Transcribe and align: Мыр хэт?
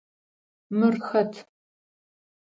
Мыр 0.77 0.95
хэт? 1.07 1.33